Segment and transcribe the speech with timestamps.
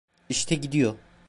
[0.29, 0.95] İşte gidiyor.